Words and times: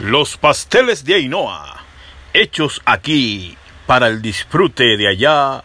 Los 0.00 0.38
pasteles 0.38 1.04
de 1.04 1.16
Ainhoa, 1.16 1.84
hechos 2.32 2.80
aquí 2.86 3.58
para 3.86 4.06
el 4.06 4.22
disfrute 4.22 4.96
de 4.96 5.06
allá, 5.06 5.64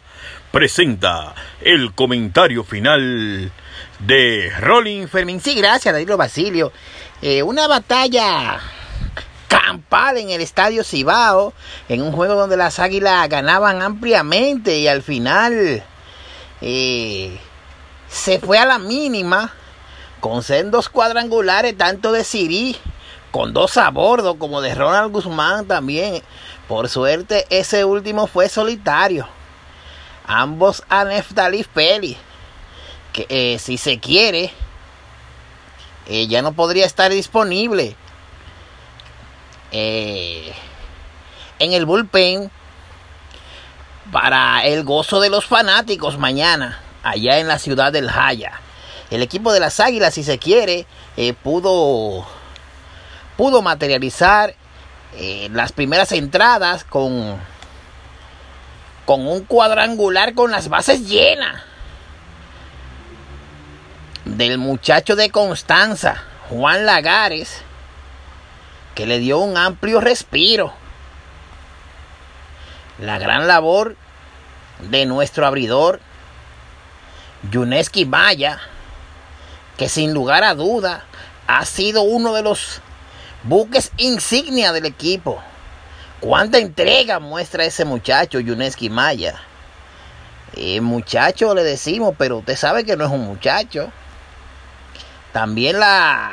presenta 0.52 1.34
el 1.62 1.94
comentario 1.94 2.66
final 2.66 3.54
de 4.00 4.52
Rolling 4.60 5.08
Fermín. 5.08 5.40
Sí, 5.40 5.56
gracias, 5.56 5.94
Danilo 5.94 6.18
Basilio. 6.18 6.74
Eh, 7.22 7.42
una 7.42 7.68
batalla 7.68 8.60
campal 9.48 10.18
en 10.18 10.30
el 10.30 10.42
estadio 10.42 10.84
Cibao, 10.84 11.54
en 11.88 12.02
un 12.02 12.12
juego 12.12 12.36
donde 12.36 12.58
las 12.58 12.80
águilas 12.80 13.30
ganaban 13.30 13.82
ampliamente 13.82 14.78
y 14.78 14.90
al 14.90 15.04
final 15.04 15.86
eh, 16.60 17.40
se 18.10 18.40
fue 18.40 18.58
a 18.60 18.66
la 18.66 18.78
mínima 18.78 19.54
con 20.20 20.44
sendos 20.44 20.90
cuadrangulares 20.90 21.78
tanto 21.78 22.12
de 22.12 22.26
Siri 22.26 22.76
con 23.38 23.54
dos 23.54 23.78
a 23.78 23.92
bordo, 23.92 24.40
como 24.40 24.62
de 24.62 24.74
Ronald 24.74 25.12
Guzmán 25.12 25.68
también. 25.68 26.24
Por 26.68 26.90
suerte, 26.90 27.46
ese 27.52 27.86
último 27.86 28.26
fue 28.26 28.50
solitario. 28.50 29.28
Ambos 30.26 30.82
a 30.90 31.04
Neftali 31.04 31.64
Peli, 31.64 32.18
que 33.14 33.28
eh, 33.30 33.60
si 33.60 33.78
se 33.78 34.00
quiere, 34.00 34.52
eh, 36.08 36.26
ya 36.26 36.42
no 36.42 36.54
podría 36.54 36.88
estar 36.88 37.12
disponible. 37.12 37.96
Eh, 39.72 40.52
en 41.60 41.74
el 41.74 41.86
bullpen 41.86 42.50
para 44.12 44.66
el 44.66 44.84
gozo 44.84 45.20
de 45.20 45.30
los 45.30 45.46
fanáticos 45.46 46.18
mañana, 46.18 46.82
allá 47.04 47.38
en 47.38 47.48
la 47.48 47.60
ciudad 47.60 47.94
del 47.94 48.10
Jaya. 48.10 48.54
El 49.12 49.22
equipo 49.22 49.54
de 49.54 49.60
las 49.60 49.80
Águilas, 49.80 50.16
si 50.16 50.24
se 50.24 50.40
quiere, 50.40 50.88
pudo 51.44 52.26
pudo 53.38 53.62
materializar 53.62 54.56
eh, 55.16 55.48
las 55.54 55.72
primeras 55.72 56.12
entradas 56.12 56.84
con, 56.84 57.38
con 59.06 59.26
un 59.28 59.46
cuadrangular 59.46 60.34
con 60.34 60.52
las 60.52 60.68
bases 60.68 61.08
llenas 61.08 61.62
del 64.26 64.58
muchacho 64.58 65.16
de 65.16 65.30
Constanza, 65.30 66.22
Juan 66.50 66.86
Lagares, 66.86 67.62
que 68.96 69.06
le 69.06 69.20
dio 69.20 69.38
un 69.40 69.58
amplio 69.58 70.02
respiro. 70.02 70.74
La 73.00 73.20
gran 73.20 73.48
labor 73.48 73.96
de 74.80 75.06
nuestro 75.06 75.46
abridor, 75.46 76.02
Yuneski 77.52 78.06
Maya, 78.06 78.60
que 79.78 79.88
sin 79.88 80.14
lugar 80.14 80.44
a 80.44 80.56
duda 80.56 81.06
ha 81.46 81.64
sido 81.66 82.02
uno 82.02 82.34
de 82.34 82.42
los 82.42 82.82
buques 83.48 83.92
insignia 83.98 84.72
del 84.72 84.86
equipo. 84.86 85.42
¿Cuánta 86.20 86.58
entrega 86.58 87.20
muestra 87.20 87.64
ese 87.66 87.86
muchacho, 87.86 88.40
Yuneski 88.40 88.90
Maya? 88.90 89.36
Eh, 90.54 90.82
muchacho 90.82 91.54
le 91.54 91.64
decimos, 91.64 92.16
pero 92.18 92.38
usted 92.38 92.56
sabe 92.56 92.84
que 92.84 92.98
no 92.98 93.06
es 93.06 93.12
un 93.12 93.22
muchacho. 93.22 93.92
También 95.32 95.80
la, 95.80 96.32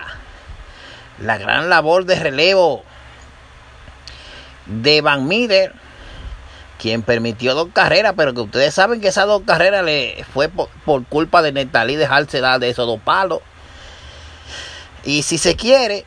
la 1.20 1.38
gran 1.38 1.68
labor 1.68 2.06
de 2.06 2.16
relevo 2.16 2.82
de 4.66 5.00
Van 5.02 5.28
Miller, 5.28 5.72
quien 6.78 7.02
permitió 7.02 7.54
dos 7.54 7.68
carreras, 7.72 8.14
pero 8.16 8.32
que 8.34 8.40
ustedes 8.40 8.74
saben 8.74 9.00
que 9.00 9.08
esas 9.08 9.26
dos 9.26 9.42
carreras 9.44 9.84
le 9.84 10.24
fue 10.32 10.48
por, 10.48 11.04
culpa 11.06 11.42
de 11.42 11.52
Netalí 11.52 11.96
dejarse 11.96 12.40
dar 12.40 12.60
de 12.60 12.70
esos 12.70 12.86
dos 12.86 13.00
palos. 13.00 13.40
Y 15.04 15.22
si 15.22 15.36
se 15.36 15.54
quiere, 15.54 16.06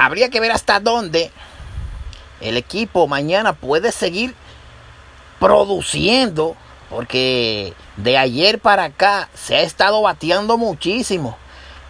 habría 0.00 0.30
que 0.30 0.40
ver 0.40 0.50
hasta 0.50 0.80
dónde 0.80 1.30
el 2.40 2.56
equipo 2.56 3.06
mañana 3.06 3.52
puede 3.52 3.92
seguir 3.92 4.34
produciendo, 5.38 6.56
porque 6.88 7.74
de 7.98 8.16
ayer 8.16 8.58
para 8.58 8.84
acá 8.84 9.28
se 9.34 9.56
ha 9.56 9.60
estado 9.60 10.00
bateando 10.00 10.56
muchísimo. 10.56 11.36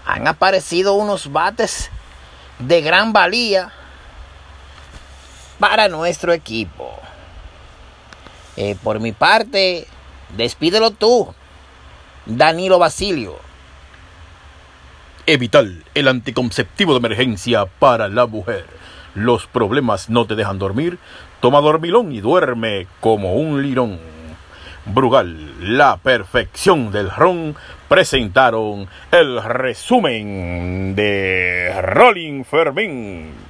Han 0.05 0.27
aparecido 0.27 0.95
unos 0.95 1.31
bates 1.31 1.89
de 2.59 2.81
gran 2.81 3.13
valía 3.13 3.73
para 5.61 5.87
nuestro 5.87 6.33
equipo. 6.33 6.91
Eh, 8.57 8.77
por 8.83 8.99
mi 8.99 9.13
parte, 9.13 9.87
despídelo 10.37 10.91
tú, 10.91 11.33
Danilo 12.27 12.81
Basilio. 12.81 13.50
Evital, 15.33 15.85
el 15.95 16.09
anticonceptivo 16.09 16.93
de 16.93 16.99
emergencia 16.99 17.65
para 17.65 18.09
la 18.09 18.27
mujer. 18.27 18.65
Los 19.15 19.47
problemas 19.47 20.11
no 20.11 20.25
te 20.25 20.35
dejan 20.35 20.59
dormir. 20.59 20.99
Toma 21.39 21.61
dormilón 21.61 22.11
y 22.11 22.21
duerme 22.21 22.89
como 22.99 23.35
un 23.35 23.63
lirón. 23.63 24.01
Brugal, 24.87 25.37
la 25.61 25.99
perfección 25.99 26.91
del 26.91 27.13
ron, 27.13 27.55
presentaron 27.89 28.89
el 29.13 29.41
resumen 29.41 30.97
de 30.97 31.81
Rolling 31.81 32.43
Fermín. 32.43 33.50